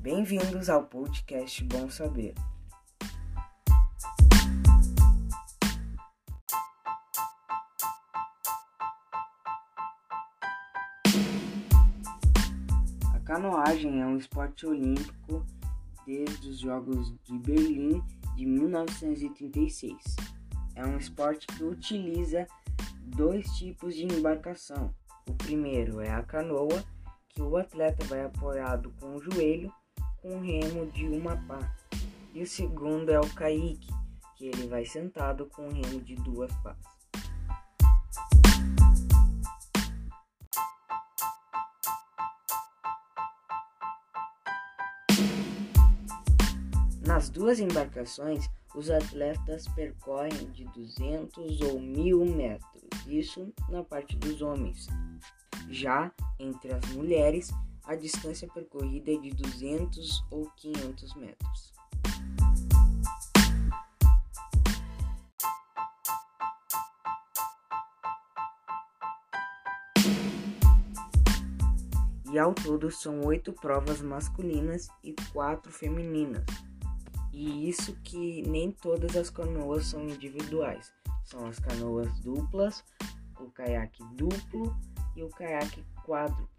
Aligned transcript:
Bem-vindos 0.00 0.70
ao 0.70 0.84
podcast 0.84 1.64
Bom 1.64 1.90
Saber. 1.90 2.32
A 13.12 13.20
canoagem 13.24 14.00
é 14.00 14.06
um 14.06 14.16
esporte 14.16 14.64
olímpico 14.66 15.44
desde 16.06 16.48
os 16.48 16.60
Jogos 16.60 17.12
de 17.24 17.36
Berlim 17.36 18.00
de 18.36 18.46
1936. 18.46 19.96
É 20.76 20.86
um 20.86 20.96
esporte 20.96 21.44
que 21.48 21.64
utiliza 21.64 22.46
dois 23.02 23.44
tipos 23.58 23.96
de 23.96 24.04
embarcação. 24.04 24.94
O 25.28 25.34
primeiro 25.34 26.00
é 26.00 26.10
a 26.10 26.22
canoa, 26.22 26.84
que 27.30 27.42
o 27.42 27.56
atleta 27.56 28.04
vai 28.04 28.24
apoiado 28.24 28.92
com 29.00 29.16
o 29.16 29.20
joelho 29.20 29.72
o 30.28 30.40
remo 30.40 30.86
de 30.92 31.06
uma 31.06 31.36
pá. 31.36 31.74
E 32.34 32.42
o 32.42 32.46
segundo 32.46 33.10
é 33.10 33.18
o 33.18 33.34
caique, 33.34 33.88
que 34.36 34.46
ele 34.46 34.68
vai 34.68 34.84
sentado 34.84 35.46
com 35.46 35.66
o 35.66 35.72
remo 35.72 36.00
de 36.00 36.14
duas 36.16 36.52
pás. 36.56 36.76
Nas 47.06 47.30
duas 47.30 47.58
embarcações, 47.58 48.50
os 48.74 48.90
atletas 48.90 49.66
percorrem 49.68 50.50
de 50.52 50.64
200 50.66 51.62
ou 51.62 51.80
1000 51.80 52.24
metros, 52.26 53.06
isso 53.06 53.50
na 53.70 53.82
parte 53.82 54.14
dos 54.18 54.42
homens. 54.42 54.86
Já 55.70 56.12
entre 56.38 56.74
as 56.74 56.84
mulheres, 56.92 57.50
a 57.88 57.96
distância 57.96 58.46
percorrida 58.46 59.10
é 59.10 59.16
de 59.16 59.30
200 59.30 60.22
ou 60.30 60.50
500 60.56 61.14
metros. 61.14 61.72
E 72.30 72.38
ao 72.38 72.52
todo 72.52 72.90
são 72.90 73.24
oito 73.24 73.54
provas 73.54 74.02
masculinas 74.02 74.88
e 75.02 75.14
quatro 75.32 75.72
femininas. 75.72 76.44
E 77.32 77.70
isso 77.70 77.96
que 78.04 78.42
nem 78.42 78.70
todas 78.70 79.16
as 79.16 79.30
canoas 79.30 79.86
são 79.86 80.06
individuais. 80.06 80.92
São 81.24 81.46
as 81.46 81.58
canoas 81.58 82.12
duplas, 82.20 82.84
o 83.40 83.50
caiaque 83.50 84.04
duplo 84.12 84.76
e 85.16 85.22
o 85.22 85.30
caiaque 85.30 85.82
quádruplo. 86.04 86.57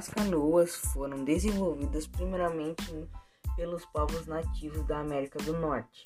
As 0.00 0.08
canoas 0.08 0.76
foram 0.76 1.26
desenvolvidas 1.26 2.06
primeiramente 2.06 3.06
pelos 3.54 3.84
povos 3.84 4.26
nativos 4.26 4.82
da 4.86 5.00
América 5.00 5.38
do 5.40 5.52
Norte. 5.52 6.04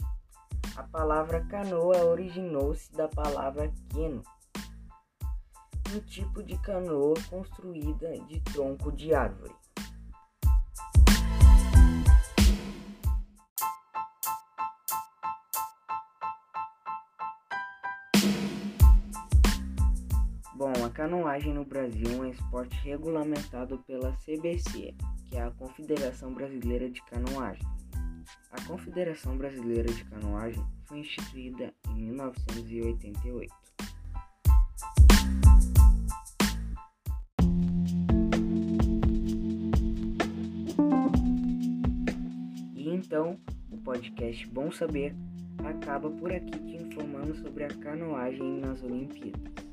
A 0.74 0.82
palavra 0.82 1.46
canoa 1.46 2.04
originou-se 2.04 2.92
da 2.92 3.06
palavra 3.06 3.72
queno, 3.90 4.20
um 5.94 6.00
tipo 6.00 6.42
de 6.42 6.58
canoa 6.58 7.14
construída 7.30 8.18
de 8.26 8.40
tronco 8.40 8.90
de 8.90 9.14
árvore. 9.14 9.54
Bom, 20.56 20.72
a 20.86 20.88
canoagem 20.88 21.52
no 21.52 21.64
Brasil 21.64 22.06
é 22.12 22.16
um 22.16 22.30
esporte 22.30 22.76
regulamentado 22.84 23.76
pela 23.78 24.12
CBC, 24.12 24.94
que 25.28 25.36
é 25.36 25.42
a 25.42 25.50
Confederação 25.50 26.32
Brasileira 26.32 26.88
de 26.88 27.02
Canoagem. 27.06 27.66
A 28.52 28.64
Confederação 28.64 29.36
Brasileira 29.36 29.92
de 29.92 30.04
Canoagem 30.04 30.64
foi 30.84 31.00
instituída 31.00 31.74
em 31.88 32.04
1988. 32.04 33.52
E 42.76 42.88
então, 42.90 43.40
o 43.72 43.78
podcast 43.78 44.46
Bom 44.50 44.70
Saber 44.70 45.16
acaba 45.64 46.08
por 46.10 46.32
aqui 46.32 46.52
te 46.52 46.76
informando 46.76 47.34
sobre 47.34 47.64
a 47.64 47.68
canoagem 47.68 48.60
nas 48.60 48.80
Olimpíadas. 48.84 49.63